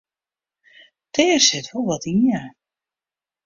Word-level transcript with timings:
Dat 1.13 1.41
sit 1.47 1.67
der 1.69 1.81
wol 1.85 2.03
yn 2.11 2.19
ja. 2.29 2.43